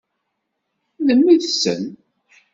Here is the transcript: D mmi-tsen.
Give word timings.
D 1.05 1.07
mmi-tsen. 1.17 1.83